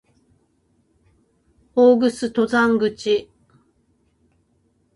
[1.75, 3.29] 大楠登山口